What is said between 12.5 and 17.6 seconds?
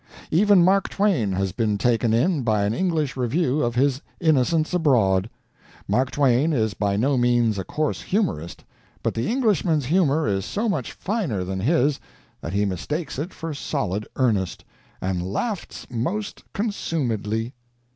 he mistakes it for solid earnest, and "larfs most consumedly."